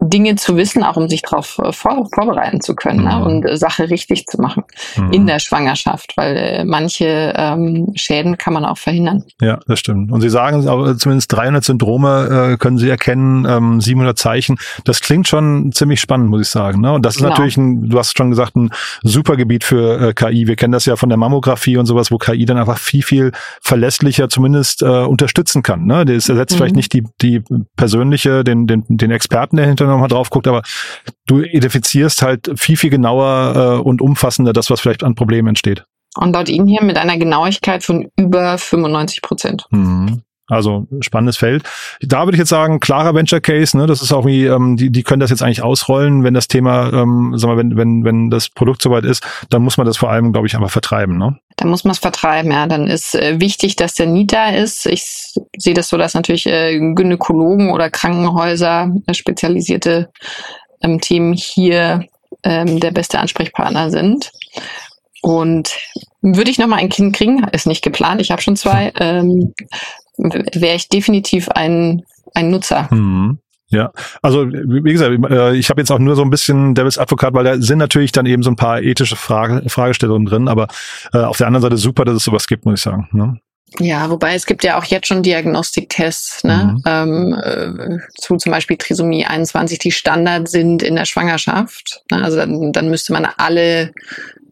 Dinge 0.00 0.34
zu 0.36 0.56
wissen, 0.56 0.82
auch 0.82 0.96
um 0.96 1.08
sich 1.08 1.22
darauf 1.22 1.58
äh, 1.58 1.72
vor, 1.72 2.08
vorbereiten 2.12 2.60
zu 2.60 2.74
können 2.74 3.04
ne? 3.04 3.14
mhm. 3.14 3.18
ne? 3.18 3.24
und 3.24 3.44
äh, 3.44 3.56
Sache 3.56 3.90
richtig 3.90 4.26
zu 4.26 4.40
machen 4.40 4.64
mhm. 4.96 5.12
in 5.12 5.26
der 5.26 5.38
Schwangerschaft, 5.38 6.16
weil 6.16 6.36
äh, 6.36 6.64
manche 6.64 7.34
ähm, 7.36 7.92
Schäden 7.94 8.38
kann 8.38 8.54
man 8.54 8.64
auch 8.64 8.78
verhindern. 8.78 9.24
Ja, 9.40 9.60
das 9.66 9.78
stimmt. 9.78 10.10
Und 10.10 10.22
Sie 10.22 10.30
sagen, 10.30 10.62
zumindest 10.98 11.32
300 11.32 11.64
Syndrome 11.64 12.52
äh, 12.52 12.56
können 12.56 12.78
Sie 12.78 12.88
erkennen, 12.88 13.46
ähm, 13.48 13.80
700 13.80 14.18
Zeichen. 14.18 14.56
Das 14.84 15.00
klingt 15.00 15.28
schon 15.28 15.72
ziemlich 15.72 16.00
spannend, 16.00 16.30
muss 16.30 16.40
ich 16.40 16.48
sagen. 16.48 16.80
Ne? 16.80 16.92
Und 16.92 17.04
das 17.04 17.16
ist 17.16 17.18
genau. 17.18 17.30
natürlich, 17.30 17.56
ein, 17.58 17.88
du 17.90 17.98
hast 17.98 18.16
schon 18.16 18.30
gesagt, 18.30 18.56
ein 18.56 18.70
super 19.02 19.36
Gebiet 19.36 19.64
für 19.64 20.08
äh, 20.08 20.14
KI. 20.14 20.46
Wir 20.46 20.56
kennen 20.56 20.72
das 20.72 20.86
ja 20.86 20.96
von 20.96 21.10
der 21.10 21.18
Mammographie 21.18 21.76
und 21.76 21.86
sowas, 21.86 22.10
wo 22.10 22.16
KI 22.16 22.46
dann 22.46 22.56
einfach 22.56 22.78
viel, 22.78 23.02
viel 23.02 23.32
verlässlicher 23.60 24.28
zumindest 24.30 24.82
äh, 24.82 24.86
unterstützen 24.86 25.62
kann. 25.62 25.84
Ne? 25.84 26.06
Das 26.06 26.28
ersetzt 26.28 26.54
mhm. 26.54 26.56
vielleicht 26.56 26.76
nicht 26.76 26.92
die, 26.94 27.04
die 27.20 27.42
persönliche, 27.76 28.44
den, 28.44 28.66
den, 28.66 28.84
den 28.88 29.10
Experten, 29.10 29.56
der 29.56 29.66
hinter 29.66 29.89
nochmal 29.90 30.08
drauf 30.08 30.30
guckt, 30.30 30.48
aber 30.48 30.62
du 31.26 31.42
identifizierst 31.42 32.22
halt 32.22 32.50
viel, 32.56 32.76
viel 32.76 32.90
genauer 32.90 33.78
äh, 33.78 33.82
und 33.82 34.00
umfassender 34.00 34.52
das, 34.52 34.70
was 34.70 34.80
vielleicht 34.80 35.04
an 35.04 35.14
Problemen 35.14 35.48
entsteht. 35.48 35.84
Und 36.16 36.32
laut 36.32 36.48
Ihnen 36.48 36.66
hier 36.66 36.82
mit 36.82 36.96
einer 36.96 37.18
Genauigkeit 37.18 37.84
von 37.84 38.08
über 38.16 38.58
95 38.58 39.22
Prozent. 39.22 39.66
Mhm. 39.70 40.22
Also 40.50 40.88
spannendes 41.00 41.36
Feld. 41.36 41.62
Da 42.00 42.26
würde 42.26 42.34
ich 42.34 42.40
jetzt 42.40 42.48
sagen, 42.48 42.80
klarer 42.80 43.14
Venture 43.14 43.40
Case, 43.40 43.76
ne? 43.76 43.86
Das 43.86 44.02
ist 44.02 44.12
auch 44.12 44.26
wie, 44.26 44.46
ähm, 44.46 44.76
die, 44.76 44.90
die 44.90 45.04
können 45.04 45.20
das 45.20 45.30
jetzt 45.30 45.42
eigentlich 45.42 45.62
ausrollen, 45.62 46.24
wenn 46.24 46.34
das 46.34 46.48
Thema, 46.48 46.92
ähm, 46.92 47.34
sag 47.36 47.48
mal, 47.48 47.56
wenn, 47.56 47.76
wenn, 47.76 48.04
wenn 48.04 48.30
das 48.30 48.48
Produkt 48.48 48.82
soweit 48.82 49.04
ist, 49.04 49.24
dann 49.50 49.62
muss 49.62 49.76
man 49.76 49.86
das 49.86 49.96
vor 49.96 50.10
allem, 50.10 50.32
glaube 50.32 50.48
ich, 50.48 50.56
einfach 50.56 50.70
vertreiben, 50.70 51.16
ne? 51.16 51.38
Dann 51.60 51.68
muss 51.68 51.84
man 51.84 51.92
es 51.92 51.98
vertreiben, 51.98 52.50
ja. 52.50 52.66
Dann 52.66 52.86
ist 52.86 53.14
äh, 53.14 53.38
wichtig, 53.38 53.76
dass 53.76 53.92
der 53.92 54.06
Need 54.06 54.32
da 54.32 54.48
ist. 54.48 54.86
Ich 54.86 55.34
sehe 55.58 55.74
das 55.74 55.90
so, 55.90 55.98
dass 55.98 56.14
natürlich 56.14 56.46
äh, 56.46 56.78
Gynäkologen 56.78 57.70
oder 57.70 57.90
Krankenhäuser, 57.90 58.90
äh, 59.06 59.12
spezialisierte 59.12 60.10
ähm, 60.82 61.02
Themen 61.02 61.34
hier 61.34 62.06
ähm, 62.44 62.80
der 62.80 62.92
beste 62.92 63.18
Ansprechpartner 63.18 63.90
sind. 63.90 64.32
Und 65.20 65.76
würde 66.22 66.50
ich 66.50 66.58
noch 66.58 66.66
mal 66.66 66.78
ein 66.78 66.88
Kind 66.88 67.14
kriegen, 67.14 67.46
ist 67.52 67.66
nicht 67.66 67.84
geplant, 67.84 68.22
ich 68.22 68.30
habe 68.30 68.40
schon 68.40 68.56
zwei, 68.56 68.90
ähm, 68.98 69.52
wäre 70.16 70.76
ich 70.76 70.88
definitiv 70.88 71.50
ein, 71.50 72.04
ein 72.32 72.50
Nutzer. 72.50 72.88
Mhm. 72.90 73.38
Ja, 73.70 73.92
also 74.20 74.48
wie 74.50 74.92
gesagt, 74.92 75.12
äh, 75.30 75.54
ich 75.54 75.70
habe 75.70 75.80
jetzt 75.80 75.92
auch 75.92 76.00
nur 76.00 76.16
so 76.16 76.22
ein 76.22 76.30
bisschen 76.30 76.74
Devils 76.74 76.98
Advokat, 76.98 77.34
weil 77.34 77.44
da 77.44 77.60
sind 77.60 77.78
natürlich 77.78 78.10
dann 78.10 78.26
eben 78.26 78.42
so 78.42 78.50
ein 78.50 78.56
paar 78.56 78.82
ethische 78.82 79.14
Frage, 79.14 79.68
Fragestellungen 79.68 80.26
drin, 80.26 80.48
aber 80.48 80.66
äh, 81.12 81.18
auf 81.18 81.36
der 81.38 81.46
anderen 81.46 81.62
Seite 81.62 81.76
super, 81.76 82.04
dass 82.04 82.16
es 82.16 82.24
sowas 82.24 82.48
gibt, 82.48 82.64
muss 82.64 82.80
ich 82.80 82.82
sagen. 82.82 83.08
Ne? 83.12 83.40
Ja, 83.78 84.10
wobei 84.10 84.34
es 84.34 84.46
gibt 84.46 84.64
ja 84.64 84.76
auch 84.78 84.84
jetzt 84.84 85.06
schon 85.06 85.22
Diagnostiktests 85.22 86.42
ne? 86.42 86.74
Mhm. 86.74 86.82
Ähm, 86.86 87.40
äh, 87.40 87.98
zu 88.20 88.36
zum 88.36 88.50
Beispiel 88.50 88.76
Trisomie 88.76 89.24
21, 89.24 89.78
die 89.78 89.92
Standard 89.92 90.48
sind 90.48 90.82
in 90.82 90.96
der 90.96 91.04
Schwangerschaft. 91.04 92.02
Ne? 92.10 92.24
Also 92.24 92.36
dann, 92.36 92.72
dann 92.72 92.90
müsste 92.90 93.12
man 93.12 93.28
alle 93.36 93.92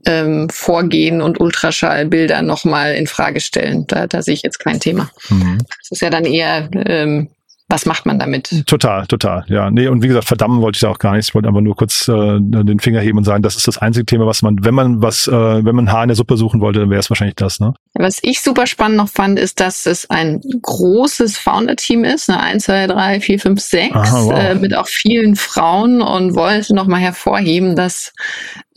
ähm, 0.06 0.48
Vorgehen 0.50 1.20
und 1.20 1.40
Ultraschallbilder 1.40 2.42
nochmal 2.42 2.94
in 2.94 3.08
Frage 3.08 3.40
stellen. 3.40 3.86
Da, 3.88 4.06
da 4.06 4.22
sehe 4.22 4.34
ich 4.34 4.42
jetzt 4.42 4.60
kein 4.60 4.78
Thema. 4.78 5.10
Mhm. 5.28 5.58
Das 5.66 5.90
ist 5.90 6.00
ja 6.00 6.10
dann 6.10 6.24
eher 6.24 6.68
ähm, 6.72 7.28
was 7.70 7.84
macht 7.84 8.06
man 8.06 8.18
damit? 8.18 8.66
Total, 8.66 9.06
total. 9.06 9.44
Ja, 9.48 9.70
nee, 9.70 9.88
und 9.88 10.02
wie 10.02 10.08
gesagt, 10.08 10.26
verdammen 10.26 10.62
wollte 10.62 10.76
ich 10.76 10.80
da 10.80 10.88
auch 10.88 10.98
gar 10.98 11.14
nicht. 11.14 11.28
Ich 11.28 11.34
wollte 11.34 11.48
aber 11.48 11.60
nur 11.60 11.76
kurz 11.76 12.08
äh, 12.08 12.38
den 12.40 12.80
Finger 12.80 13.00
heben 13.00 13.18
und 13.18 13.24
sagen, 13.24 13.42
das 13.42 13.56
ist 13.56 13.68
das 13.68 13.76
einzige 13.76 14.06
Thema, 14.06 14.24
was 14.24 14.40
man, 14.40 14.64
wenn 14.64 14.74
man 14.74 15.02
was, 15.02 15.26
äh, 15.26 15.32
wenn 15.32 15.76
man 15.76 15.92
Haar 15.92 16.04
in 16.04 16.08
der 16.08 16.16
Suppe 16.16 16.38
suchen 16.38 16.62
wollte, 16.62 16.80
dann 16.80 16.88
wäre 16.90 17.00
es 17.00 17.10
wahrscheinlich 17.10 17.36
das, 17.36 17.60
ne? 17.60 17.74
Was 17.92 18.20
ich 18.22 18.40
super 18.40 18.66
spannend 18.66 18.96
noch 18.96 19.10
fand, 19.10 19.38
ist, 19.38 19.60
dass 19.60 19.84
es 19.84 20.08
ein 20.08 20.40
großes 20.62 21.36
Founder-Team 21.36 22.04
ist, 22.04 22.30
ne? 22.30 22.40
1, 22.40 22.64
2, 22.64 22.86
3, 22.86 23.20
4, 23.20 23.38
5, 23.38 23.60
6, 23.60 23.94
Aha, 23.94 24.24
wow. 24.24 24.32
äh, 24.32 24.54
mit 24.54 24.74
auch 24.74 24.88
vielen 24.88 25.36
Frauen 25.36 26.00
und 26.00 26.34
wollte 26.34 26.74
noch 26.74 26.86
mal 26.86 27.00
hervorheben, 27.00 27.76
dass 27.76 28.14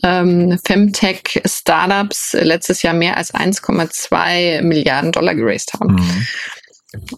ähm, 0.02 0.58
Femtech-Startups 0.66 2.34
letztes 2.34 2.82
Jahr 2.82 2.94
mehr 2.94 3.16
als 3.16 3.32
1,2 3.32 4.60
Milliarden 4.62 5.12
Dollar 5.12 5.34
geraced 5.34 5.72
haben. 5.74 5.94
Mhm. 5.94 6.26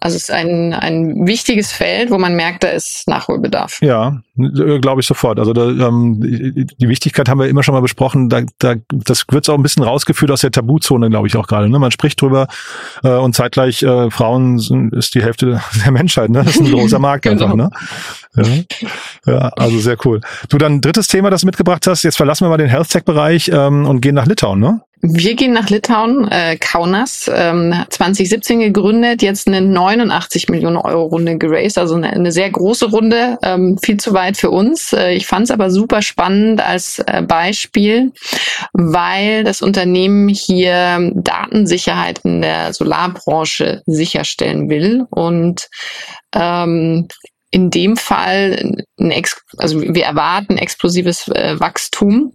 Also 0.00 0.16
es 0.16 0.24
ist 0.24 0.30
ein, 0.30 0.72
ein 0.72 1.26
wichtiges 1.26 1.72
Feld, 1.72 2.10
wo 2.10 2.18
man 2.18 2.36
merkt, 2.36 2.62
da 2.62 2.68
ist 2.68 3.08
Nachholbedarf. 3.08 3.80
Ja, 3.82 4.20
äh, 4.38 4.78
glaube 4.78 5.00
ich 5.00 5.06
sofort. 5.06 5.38
Also 5.38 5.52
da, 5.52 5.68
ähm, 5.68 6.20
die 6.20 6.88
Wichtigkeit 6.88 7.28
haben 7.28 7.40
wir 7.40 7.48
immer 7.48 7.62
schon 7.62 7.74
mal 7.74 7.80
besprochen. 7.80 8.28
Da, 8.28 8.42
da, 8.58 8.76
das 8.88 9.24
wird 9.30 9.48
auch 9.48 9.54
ein 9.54 9.62
bisschen 9.62 9.82
rausgeführt 9.82 10.30
aus 10.30 10.42
der 10.42 10.52
Tabuzone, 10.52 11.10
glaube 11.10 11.26
ich 11.26 11.36
auch 11.36 11.46
gerade. 11.46 11.68
Ne? 11.68 11.78
Man 11.78 11.90
spricht 11.90 12.20
drüber 12.20 12.46
äh, 13.02 13.08
und 13.08 13.34
zeitgleich 13.34 13.82
äh, 13.82 14.10
Frauen 14.10 14.58
sind, 14.58 14.92
ist 14.92 15.14
die 15.14 15.22
Hälfte 15.22 15.60
der 15.84 15.92
Menschheit. 15.92 16.30
Ne? 16.30 16.44
Das 16.44 16.54
ist 16.54 16.60
ein 16.60 16.70
großer 16.70 16.98
Markt 16.98 17.22
genau. 17.22 17.44
einfach. 17.44 17.56
Ne? 17.56 17.70
Ja. 18.36 19.32
ja, 19.32 19.38
also 19.56 19.78
sehr 19.78 19.96
cool. 20.04 20.20
Du, 20.48 20.58
dann 20.58 20.80
drittes 20.80 21.08
Thema, 21.08 21.30
das 21.30 21.42
du 21.42 21.46
mitgebracht 21.46 21.86
hast. 21.86 22.02
Jetzt 22.02 22.16
verlassen 22.16 22.44
wir 22.44 22.50
mal 22.50 22.56
den 22.56 22.68
Health 22.68 22.90
Tech 22.90 23.04
Bereich 23.04 23.50
ähm, 23.52 23.86
und 23.86 24.00
gehen 24.00 24.14
nach 24.14 24.26
Litauen. 24.26 24.60
Ne? 24.60 24.80
Wir 25.06 25.34
gehen 25.34 25.52
nach 25.52 25.68
Litauen, 25.68 26.26
äh, 26.28 26.56
Kaunas, 26.56 27.30
ähm, 27.30 27.74
2017 27.90 28.60
gegründet, 28.60 29.20
jetzt 29.20 29.46
eine 29.46 29.60
89 29.60 30.48
Millionen 30.48 30.78
Euro 30.78 31.02
Runde 31.02 31.36
geraced, 31.36 31.76
also 31.76 31.96
eine, 31.96 32.08
eine 32.08 32.32
sehr 32.32 32.48
große 32.48 32.86
Runde, 32.86 33.36
ähm, 33.42 33.76
viel 33.76 33.98
zu 33.98 34.14
weit 34.14 34.38
für 34.38 34.50
uns. 34.50 34.94
Äh, 34.94 35.12
ich 35.12 35.26
fand 35.26 35.44
es 35.44 35.50
aber 35.50 35.70
super 35.70 36.00
spannend 36.00 36.66
als 36.66 37.00
äh, 37.00 37.20
Beispiel, 37.20 38.12
weil 38.72 39.44
das 39.44 39.60
Unternehmen 39.60 40.30
hier 40.30 41.12
Datensicherheit 41.14 42.20
in 42.24 42.40
der 42.40 42.72
Solarbranche 42.72 43.82
sicherstellen 43.84 44.70
will 44.70 45.04
und 45.10 45.68
ähm, 46.34 47.08
in 47.50 47.70
dem 47.70 47.96
Fall 47.96 48.74
ein 48.98 49.10
Ex 49.10 49.40
also 49.58 49.80
wir 49.80 50.04
erwarten 50.04 50.58
explosives 50.58 51.28
äh, 51.28 51.60
Wachstum 51.60 52.32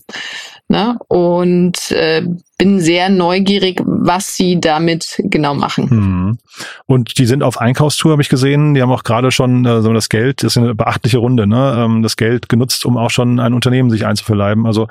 Ne? 0.71 0.99
Und 1.07 1.91
äh, 1.91 2.23
bin 2.59 2.79
sehr 2.79 3.09
neugierig, 3.09 3.81
was 3.83 4.35
sie 4.35 4.59
damit 4.59 5.19
genau 5.23 5.55
machen. 5.55 5.87
Mhm. 5.89 6.37
Und 6.85 7.17
die 7.17 7.25
sind 7.25 7.41
auf 7.41 7.59
Einkaufstour, 7.59 8.11
habe 8.11 8.21
ich 8.21 8.29
gesehen. 8.29 8.75
Die 8.75 8.81
haben 8.83 8.91
auch 8.91 9.03
gerade 9.03 9.31
schon 9.31 9.65
äh, 9.65 9.81
das 9.81 10.09
Geld, 10.09 10.43
das 10.43 10.53
ist 10.53 10.57
eine 10.57 10.75
beachtliche 10.75 11.17
Runde, 11.17 11.47
ne? 11.47 11.75
ähm, 11.79 12.03
das 12.03 12.17
Geld 12.17 12.49
genutzt, 12.49 12.85
um 12.85 12.97
auch 12.97 13.09
schon 13.09 13.39
ein 13.39 13.53
Unternehmen 13.55 13.89
sich 13.89 14.05
einzuverleiben. 14.05 14.67
Also 14.67 14.87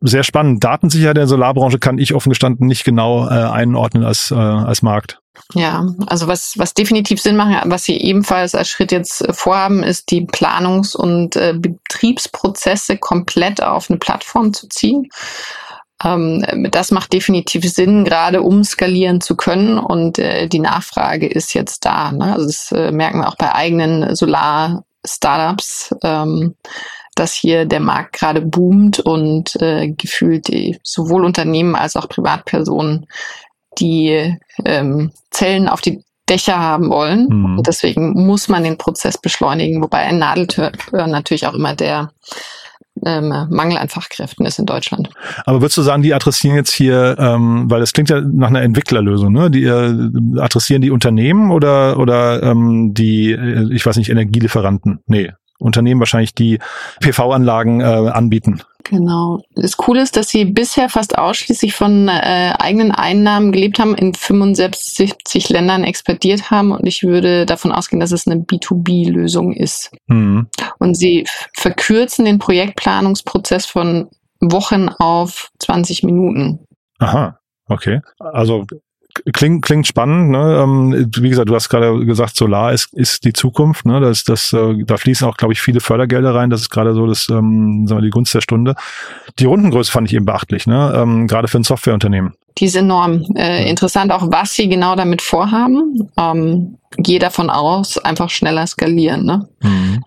sehr 0.00 0.24
spannend. 0.24 0.64
Datensicherheit 0.64 1.16
der 1.16 1.28
Solarbranche 1.28 1.78
kann 1.78 1.98
ich 1.98 2.12
offen 2.12 2.30
gestanden 2.30 2.66
nicht 2.66 2.84
genau 2.84 3.26
äh, 3.26 3.30
einordnen 3.30 4.04
als, 4.04 4.32
äh, 4.32 4.34
als 4.34 4.82
Markt. 4.82 5.20
Ja, 5.54 5.86
also 6.06 6.26
was, 6.26 6.58
was 6.58 6.74
definitiv 6.74 7.20
Sinn 7.20 7.36
macht, 7.36 7.64
was 7.66 7.84
Sie 7.84 7.96
ebenfalls 7.96 8.54
als 8.54 8.68
Schritt 8.68 8.92
jetzt 8.92 9.20
äh, 9.22 9.32
vorhaben, 9.32 9.82
ist 9.82 10.10
die 10.10 10.22
Planungs- 10.22 10.96
und 10.96 11.36
äh, 11.36 11.54
Betriebsprozesse 11.56 12.98
komplett 12.98 13.62
auf 13.62 13.90
eine 13.90 13.98
Plattform 13.98 14.52
zu 14.52 14.68
ziehen. 14.68 15.08
Ähm, 16.02 16.68
das 16.70 16.90
macht 16.90 17.12
definitiv 17.12 17.70
Sinn, 17.70 18.04
gerade 18.04 18.42
um 18.42 18.64
skalieren 18.64 19.20
zu 19.20 19.36
können. 19.36 19.78
Und 19.78 20.18
äh, 20.18 20.48
die 20.48 20.60
Nachfrage 20.60 21.26
ist 21.26 21.54
jetzt 21.54 21.84
da. 21.84 22.12
Ne? 22.12 22.32
Also 22.32 22.46
das 22.46 22.72
äh, 22.72 22.90
merken 22.90 23.20
wir 23.20 23.28
auch 23.28 23.36
bei 23.36 23.54
eigenen 23.54 24.14
Solar-Startups. 24.14 25.94
Ähm, 26.02 26.54
dass 27.16 27.32
hier 27.32 27.64
der 27.64 27.78
Markt 27.78 28.14
gerade 28.14 28.40
boomt 28.40 28.98
und 28.98 29.54
äh, 29.62 29.88
gefühlt 29.88 30.48
sowohl 30.82 31.24
Unternehmen 31.24 31.76
als 31.76 31.94
auch 31.94 32.08
Privatpersonen 32.08 33.06
die 33.78 34.36
ähm, 34.64 35.12
Zellen 35.30 35.68
auf 35.68 35.80
die 35.80 36.02
Dächer 36.28 36.58
haben 36.58 36.90
wollen. 36.90 37.28
Mhm. 37.28 37.58
Und 37.58 37.66
deswegen 37.66 38.26
muss 38.26 38.48
man 38.48 38.64
den 38.64 38.78
Prozess 38.78 39.18
beschleunigen, 39.18 39.82
wobei 39.82 39.98
ein 39.98 40.18
Nadeltör 40.18 40.72
natürlich 40.92 41.46
auch 41.46 41.54
immer 41.54 41.74
der 41.74 42.10
ähm, 43.04 43.28
Mangel 43.50 43.76
an 43.76 43.88
Fachkräften 43.88 44.46
ist 44.46 44.58
in 44.58 44.66
Deutschland. 44.66 45.10
Aber 45.44 45.60
würdest 45.60 45.76
du 45.76 45.82
sagen, 45.82 46.02
die 46.02 46.14
adressieren 46.14 46.56
jetzt 46.56 46.72
hier, 46.72 47.16
ähm, 47.18 47.70
weil 47.70 47.80
das 47.80 47.92
klingt 47.92 48.08
ja 48.08 48.20
nach 48.20 48.48
einer 48.48 48.62
Entwicklerlösung, 48.62 49.32
ne? 49.32 49.50
Die 49.50 49.64
äh, 49.64 50.40
adressieren 50.40 50.80
die 50.80 50.90
Unternehmen 50.90 51.50
oder 51.50 51.98
oder 51.98 52.42
ähm, 52.42 52.94
die, 52.94 53.32
äh, 53.32 53.72
ich 53.72 53.84
weiß 53.84 53.96
nicht, 53.96 54.10
Energielieferanten? 54.10 55.00
Nee, 55.06 55.32
Unternehmen 55.58 56.00
wahrscheinlich, 56.00 56.34
die 56.34 56.58
PV-Anlagen 57.00 57.80
äh, 57.80 57.84
anbieten. 57.84 58.62
Genau. 58.84 59.40
Das 59.54 59.76
Coole 59.78 60.02
ist, 60.02 60.16
dass 60.16 60.28
sie 60.28 60.44
bisher 60.44 60.90
fast 60.90 61.16
ausschließlich 61.16 61.74
von 61.74 62.08
äh, 62.08 62.52
eigenen 62.58 62.92
Einnahmen 62.92 63.50
gelebt 63.50 63.78
haben, 63.78 63.94
in 63.94 64.12
75 64.12 65.48
Ländern 65.48 65.84
exportiert 65.84 66.50
haben 66.50 66.72
und 66.72 66.86
ich 66.86 67.02
würde 67.02 67.46
davon 67.46 67.72
ausgehen, 67.72 68.00
dass 68.00 68.12
es 68.12 68.26
eine 68.26 68.42
B2B-Lösung 68.42 69.54
ist. 69.54 69.90
Mhm. 70.06 70.48
Und 70.78 70.96
sie 70.96 71.26
verkürzen 71.56 72.26
den 72.26 72.38
Projektplanungsprozess 72.38 73.64
von 73.64 74.10
Wochen 74.40 74.90
auf 74.90 75.48
20 75.60 76.02
Minuten. 76.02 76.60
Aha, 76.98 77.38
okay. 77.68 78.00
Also 78.18 78.66
klingt, 79.32 79.64
klingt 79.64 79.86
spannend. 79.86 80.30
Ne? 80.30 80.60
Ähm, 80.62 81.10
wie 81.16 81.28
gesagt, 81.28 81.48
du 81.48 81.54
hast 81.54 81.68
gerade 81.68 82.04
gesagt, 82.04 82.36
Solar 82.36 82.72
ist, 82.72 82.92
ist 82.94 83.24
die 83.24 83.32
Zukunft. 83.32 83.86
Ne? 83.86 84.00
Das, 84.00 84.24
das, 84.24 84.52
äh, 84.52 84.84
da 84.84 84.96
fließen 84.96 85.26
auch, 85.26 85.36
glaube 85.36 85.52
ich, 85.52 85.60
viele 85.60 85.80
Fördergelder 85.80 86.34
rein. 86.34 86.50
Das 86.50 86.60
ist 86.60 86.70
gerade 86.70 86.94
so 86.94 87.06
das, 87.06 87.28
ähm, 87.28 87.86
sagen 87.86 88.00
wir, 88.00 88.04
die 88.04 88.10
Gunst 88.10 88.34
der 88.34 88.40
Stunde. 88.40 88.74
Die 89.38 89.46
Rundengröße 89.46 89.90
fand 89.90 90.08
ich 90.08 90.14
eben 90.14 90.24
beachtlich, 90.24 90.66
ne? 90.66 90.92
ähm, 90.96 91.26
gerade 91.26 91.48
für 91.48 91.58
ein 91.58 91.64
Softwareunternehmen. 91.64 92.34
Die 92.58 92.66
ist 92.66 92.76
enorm. 92.76 93.24
Äh, 93.34 93.64
ja. 93.64 93.70
Interessant 93.70 94.12
auch, 94.12 94.30
was 94.30 94.54
sie 94.54 94.68
genau 94.68 94.94
damit 94.94 95.22
vorhaben. 95.22 96.08
Ähm, 96.16 96.78
gehe 96.96 97.18
davon 97.18 97.50
aus, 97.50 97.98
einfach 97.98 98.30
schneller 98.30 98.66
skalieren. 98.66 99.24
Ne? 99.24 99.48
Mhm. 99.62 100.02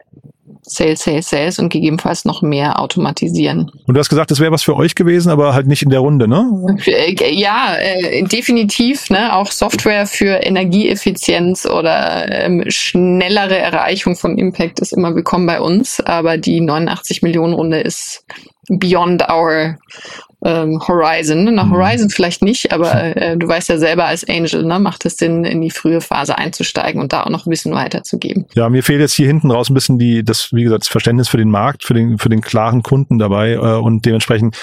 Sales, 0.69 1.01
Sales, 1.01 1.29
Sales 1.29 1.59
und 1.59 1.69
gegebenenfalls 1.69 2.25
noch 2.25 2.41
mehr 2.41 2.79
automatisieren. 2.79 3.71
Und 3.86 3.93
du 3.93 4.00
hast 4.00 4.09
gesagt, 4.09 4.31
das 4.31 4.39
wäre 4.39 4.51
was 4.51 4.63
für 4.63 4.75
euch 4.75 4.95
gewesen, 4.95 5.29
aber 5.29 5.53
halt 5.53 5.67
nicht 5.67 5.81
in 5.81 5.89
der 5.89 6.00
Runde, 6.00 6.27
ne? 6.27 6.77
Äh, 6.86 7.33
ja, 7.33 7.75
äh, 7.77 8.24
definitiv. 8.24 9.09
Ne? 9.09 9.33
Auch 9.33 9.51
Software 9.51 10.05
für 10.05 10.43
Energieeffizienz 10.43 11.65
oder 11.65 12.29
ähm, 12.29 12.63
schnellere 12.67 13.57
Erreichung 13.57 14.15
von 14.15 14.38
Impact 14.38 14.79
ist 14.79 14.93
immer 14.93 15.15
willkommen 15.15 15.47
bei 15.47 15.62
uns. 15.62 16.00
Aber 16.01 16.38
die 16.38 16.59
89 16.59 17.21
Millionen 17.21 17.53
Runde 17.53 17.79
ist 17.79 18.25
beyond 18.69 19.24
our 19.29 19.77
ähm, 20.43 20.79
Horizon. 20.88 21.45
Na, 21.45 21.63
mhm. 21.63 21.71
Horizon 21.71 22.09
vielleicht 22.09 22.41
nicht, 22.41 22.71
aber 22.71 23.15
äh, 23.15 23.38
du 23.38 23.47
weißt 23.47 23.69
ja 23.69 23.77
selber 23.77 24.05
als 24.05 24.27
Angel, 24.27 24.63
ne, 24.63 24.79
macht 24.79 25.05
es 25.05 25.17
Sinn, 25.17 25.43
in 25.43 25.62
die 25.62 25.71
frühe 25.71 26.01
Phase 26.01 26.38
einzusteigen 26.38 27.01
und 27.01 27.13
da 27.13 27.24
auch 27.24 27.29
noch 27.29 27.47
Wissen 27.47 27.74
weiterzugeben. 27.74 28.45
Ja, 28.53 28.69
mir 28.69 28.83
fehlt 28.83 29.00
jetzt 29.00 29.13
hier 29.13 29.27
hinten 29.27 29.51
raus 29.51 29.69
ein 29.69 29.74
bisschen 29.74 29.97
die, 29.97 30.24
das, 30.24 30.53
wie 30.53 30.63
gesagt, 30.63 30.83
das 30.83 30.89
Verständnis 30.89 31.29
für 31.29 31.38
den 31.38 31.50
Markt, 31.50 31.83
für 31.83 31.93
den, 31.93 32.17
für 32.17 32.29
den 32.29 32.41
klaren 32.41 32.83
Kunden 32.83 33.17
dabei 33.17 33.53
äh, 33.53 33.57
und 33.57 34.05
dementsprechend 34.05 34.57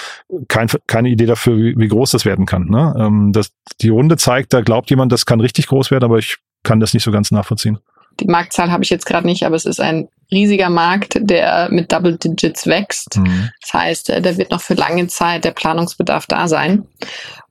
kein, 0.49 0.69
keine 0.87 1.09
Idee 1.09 1.27
dafür, 1.27 1.57
wie, 1.57 1.75
wie 1.77 1.89
groß 1.89 2.13
das 2.13 2.25
werden 2.25 2.47
kann. 2.47 2.67
Ne? 2.67 2.95
Ähm, 2.99 3.33
das, 3.33 3.51
die 3.81 3.89
Runde 3.89 4.17
zeigt, 4.17 4.53
da 4.53 4.61
glaubt 4.61 4.91
jemand, 4.91 5.13
das 5.13 5.27
kann 5.27 5.41
richtig 5.41 5.67
groß 5.67 5.91
werden, 5.91 6.05
aber 6.05 6.19
ich 6.19 6.37
kann 6.63 6.81
das 6.81 6.95
nicht 6.95 7.05
so 7.05 7.11
ganz 7.11 7.31
nachvollziehen. 7.31 7.79
Die 8.21 8.27
Marktzahl 8.27 8.71
habe 8.71 8.85
ich 8.85 8.91
jetzt 8.91 9.07
gerade 9.07 9.27
nicht, 9.27 9.45
aber 9.45 9.57
es 9.57 9.65
ist 9.65 9.81
ein 9.81 10.09
riesiger 10.35 10.71
Markt, 10.71 11.19
der 11.21 11.69
mit 11.71 11.93
Double 11.93 12.17
Digits 12.17 12.67
wächst. 12.67 13.17
Mhm. 13.17 13.51
Das 13.63 13.75
heißt, 13.75 14.11
äh, 14.11 14.21
da 14.21 14.37
wird 14.37 14.51
noch 14.51 14.61
für 14.61 14.75
lange 14.75 15.07
Zeit 15.07 15.45
der 15.45 15.53
Planungsbedarf 15.53 16.27
da 16.27 16.49
sein. 16.49 16.87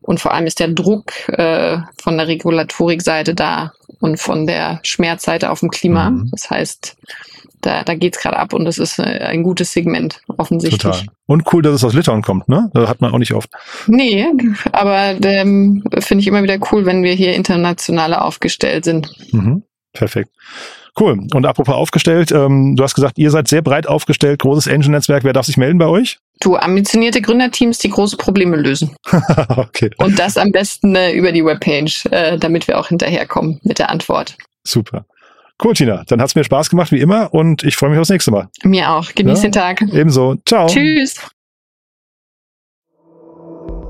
Und 0.02 0.20
vor 0.20 0.34
allem 0.34 0.46
ist 0.46 0.60
der 0.60 0.68
Druck 0.68 1.13
äh, 1.30 1.78
von 2.02 2.18
der 2.18 2.28
Regulatorikseite 2.28 3.34
da 3.34 3.72
und 4.00 4.20
von 4.20 4.46
der 4.46 4.80
Schmerzseite 4.84 5.50
auf 5.50 5.62
dem 5.62 5.72
Klima. 5.72 6.10
Mhm. 6.10 6.30
Das 6.32 6.50
heißt, 6.50 6.98
da, 7.62 7.84
da 7.84 7.96
geht's 7.96 8.20
gerade 8.20 8.38
ab 8.38 8.54
und 8.54 8.66
das 8.66 8.78
ist 8.78 9.00
äh, 9.00 9.04
ein 9.04 9.44
gutes 9.44 9.72
Segment, 9.72 10.22
offensichtlich. 10.28 10.82
Total. 10.82 11.06
Und 11.25 11.54
cool, 11.54 11.62
dass 11.62 11.75
es 11.75 11.84
aus 11.84 11.94
Litauen 11.94 12.22
kommt, 12.22 12.50
ne? 12.50 12.70
Das 12.74 12.90
hat 12.90 13.00
man 13.00 13.13
auch 13.13 13.18
nicht 13.18 13.34
oft. 13.34 13.50
Nee, 13.88 14.28
aber 14.72 15.16
ähm, 15.24 15.84
finde 16.00 16.22
ich 16.22 16.28
immer 16.28 16.44
wieder 16.44 16.58
cool, 16.72 16.86
wenn 16.86 17.04
wir 17.04 17.13
hier 17.13 17.34
internationaler 17.34 18.25
aufgestellt 18.25 18.84
sind. 18.84 19.10
Mhm. 19.32 19.63
Perfekt. 19.94 20.30
Cool. 21.00 21.28
Und 21.34 21.46
apropos 21.46 21.74
aufgestellt, 21.74 22.32
ähm, 22.32 22.76
du 22.76 22.84
hast 22.84 22.94
gesagt, 22.94 23.18
ihr 23.18 23.32
seid 23.32 23.48
sehr 23.48 23.64
breit 23.64 23.88
aufgestellt, 23.88 24.40
großes 24.42 24.68
Engine-Netzwerk. 24.68 25.24
Wer 25.24 25.34
darf 25.34 25.46
sich 25.46 25.58
melden 25.58 25.80
bei 25.80 25.88
euch? 25.88 26.20
Du, 26.40 26.56
ambitionierte 26.56 27.22
Gründerteams, 27.22 27.80
die 27.80 27.90
große 27.90 28.18
Probleme 28.18 28.58
lösen. 28.58 28.96
okay. 29.50 29.90
Und 29.98 30.20
das 30.20 30.38
am 30.38 30.52
besten 30.52 30.96
äh, 30.96 31.14
über 31.14 31.32
die 31.32 31.44
Webpage, 31.44 32.06
äh, 32.12 32.38
damit 32.38 32.68
wir 32.68 32.80
auch 32.80 32.90
hinterherkommen 32.90 33.60
mit 33.64 33.80
der 33.80 33.90
Antwort. 33.90 34.38
Super. 34.64 35.06
Cool, 35.64 35.74
Tina. 35.74 36.04
Dann 36.08 36.22
hat's 36.22 36.36
mir 36.36 36.44
Spaß 36.44 36.70
gemacht, 36.70 36.92
wie 36.92 37.00
immer, 37.00 37.34
und 37.34 37.64
ich 37.64 37.76
freue 37.76 37.90
mich 37.90 38.00
aufs 38.00 38.10
nächste 38.10 38.32
Mal. 38.32 38.50
Mir 38.64 38.92
auch. 38.92 39.14
Genieß 39.14 39.40
ja? 39.40 39.44
den 39.44 39.52
Tag. 39.52 39.82
Ebenso. 39.82 40.36
Ciao. 40.46 40.68
Tschüss. 40.68 41.16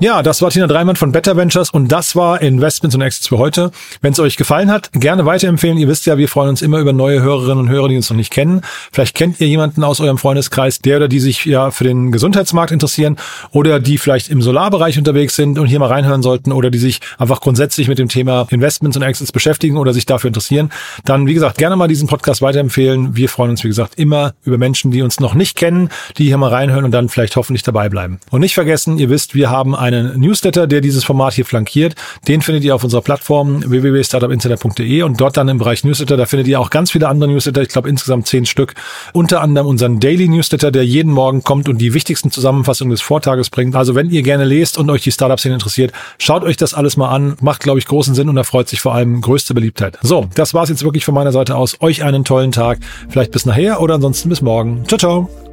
Ja, 0.00 0.24
das 0.24 0.42
war 0.42 0.50
Tina 0.50 0.66
Dreimann 0.66 0.96
von 0.96 1.12
Better 1.12 1.36
Ventures 1.36 1.70
und 1.70 1.86
das 1.86 2.16
war 2.16 2.42
Investments 2.42 2.96
und 2.96 3.00
Exits 3.00 3.28
für 3.28 3.38
heute. 3.38 3.70
Wenn 4.00 4.12
es 4.12 4.18
euch 4.18 4.36
gefallen 4.36 4.68
hat, 4.68 4.90
gerne 4.92 5.24
weiterempfehlen. 5.24 5.78
Ihr 5.78 5.86
wisst 5.86 6.04
ja, 6.06 6.18
wir 6.18 6.28
freuen 6.28 6.48
uns 6.48 6.62
immer 6.62 6.80
über 6.80 6.92
neue 6.92 7.22
Hörerinnen 7.22 7.58
und 7.58 7.68
Hörer, 7.68 7.88
die 7.88 7.96
uns 7.96 8.10
noch 8.10 8.16
nicht 8.16 8.32
kennen. 8.32 8.62
Vielleicht 8.90 9.14
kennt 9.14 9.40
ihr 9.40 9.46
jemanden 9.46 9.84
aus 9.84 10.00
eurem 10.00 10.18
Freundeskreis, 10.18 10.80
der 10.80 10.96
oder 10.96 11.06
die 11.06 11.20
sich 11.20 11.44
ja 11.44 11.70
für 11.70 11.84
den 11.84 12.10
Gesundheitsmarkt 12.10 12.72
interessieren 12.72 13.16
oder 13.52 13.78
die 13.78 13.96
vielleicht 13.96 14.30
im 14.30 14.42
Solarbereich 14.42 14.98
unterwegs 14.98 15.36
sind 15.36 15.60
und 15.60 15.68
hier 15.68 15.78
mal 15.78 15.88
reinhören 15.88 16.22
sollten 16.22 16.50
oder 16.50 16.70
die 16.70 16.78
sich 16.78 17.00
einfach 17.16 17.40
grundsätzlich 17.40 17.86
mit 17.86 18.00
dem 18.00 18.08
Thema 18.08 18.48
Investments 18.50 18.96
und 18.96 19.04
Exits 19.04 19.30
beschäftigen 19.30 19.76
oder 19.76 19.92
sich 19.92 20.06
dafür 20.06 20.28
interessieren. 20.28 20.70
Dann, 21.04 21.28
wie 21.28 21.34
gesagt, 21.34 21.56
gerne 21.56 21.76
mal 21.76 21.86
diesen 21.86 22.08
Podcast 22.08 22.42
weiterempfehlen. 22.42 23.14
Wir 23.16 23.28
freuen 23.28 23.52
uns, 23.52 23.62
wie 23.62 23.68
gesagt, 23.68 23.94
immer 23.96 24.34
über 24.44 24.58
Menschen, 24.58 24.90
die 24.90 25.02
uns 25.02 25.20
noch 25.20 25.34
nicht 25.34 25.56
kennen, 25.56 25.88
die 26.18 26.24
hier 26.24 26.36
mal 26.36 26.50
reinhören 26.50 26.84
und 26.84 26.90
dann 26.90 27.08
vielleicht 27.08 27.36
hoffentlich 27.36 27.62
dabei 27.62 27.88
bleiben. 27.88 28.18
Und 28.32 28.40
nicht 28.40 28.54
vergessen, 28.54 28.98
ihr 28.98 29.08
wisst, 29.08 29.36
wir 29.36 29.50
haben 29.50 29.76
einen 29.84 30.18
Newsletter, 30.18 30.66
der 30.66 30.80
dieses 30.80 31.04
Format 31.04 31.34
hier 31.34 31.44
flankiert. 31.44 31.94
Den 32.26 32.42
findet 32.42 32.64
ihr 32.64 32.74
auf 32.74 32.84
unserer 32.84 33.02
Plattform 33.02 33.62
www.startupinsider.de 33.68 35.02
und 35.02 35.20
dort 35.20 35.36
dann 35.36 35.48
im 35.48 35.58
Bereich 35.58 35.84
Newsletter, 35.84 36.16
da 36.16 36.26
findet 36.26 36.48
ihr 36.48 36.58
auch 36.58 36.70
ganz 36.70 36.90
viele 36.90 37.08
andere 37.08 37.30
Newsletter, 37.30 37.62
ich 37.62 37.68
glaube 37.68 37.88
insgesamt 37.88 38.26
zehn 38.26 38.46
Stück. 38.46 38.74
Unter 39.12 39.42
anderem 39.42 39.66
unseren 39.66 40.00
Daily 40.00 40.28
Newsletter, 40.28 40.70
der 40.70 40.84
jeden 40.84 41.12
Morgen 41.12 41.42
kommt 41.42 41.68
und 41.68 41.78
die 41.78 41.94
wichtigsten 41.94 42.30
Zusammenfassungen 42.30 42.90
des 42.90 43.02
Vortages 43.02 43.50
bringt. 43.50 43.76
Also 43.76 43.94
wenn 43.94 44.10
ihr 44.10 44.22
gerne 44.22 44.44
lest 44.44 44.78
und 44.78 44.90
euch 44.90 45.02
die 45.02 45.12
Startup-Szene 45.12 45.54
interessiert, 45.54 45.92
schaut 46.18 46.42
euch 46.44 46.56
das 46.56 46.74
alles 46.74 46.96
mal 46.96 47.10
an. 47.10 47.36
Macht, 47.40 47.60
glaube 47.60 47.78
ich, 47.78 47.86
großen 47.86 48.14
Sinn 48.14 48.28
und 48.28 48.36
erfreut 48.36 48.68
sich 48.68 48.80
vor 48.80 48.94
allem 48.94 49.20
größte 49.20 49.54
Beliebtheit. 49.54 49.98
So, 50.02 50.28
das 50.34 50.54
war's 50.54 50.68
jetzt 50.68 50.84
wirklich 50.84 51.04
von 51.04 51.14
meiner 51.14 51.32
Seite 51.32 51.56
aus. 51.56 51.80
Euch 51.80 52.02
einen 52.02 52.24
tollen 52.24 52.52
Tag. 52.52 52.78
Vielleicht 53.08 53.32
bis 53.32 53.46
nachher 53.46 53.80
oder 53.80 53.94
ansonsten 53.94 54.28
bis 54.28 54.40
morgen. 54.40 54.84
Ciao, 54.86 54.98
ciao. 54.98 55.43